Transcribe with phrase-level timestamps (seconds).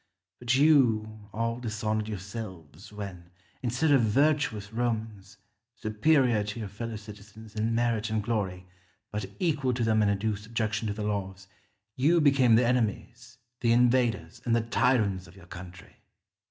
[0.39, 3.29] But you all dishonoured yourselves when,
[3.61, 5.37] instead of virtuous Romans,
[5.75, 8.65] superior to your fellow citizens in merit and glory,
[9.11, 11.47] but equal to them in a due subjection to the laws,
[11.95, 15.97] you became the enemies, the invaders, and the tyrants of your country.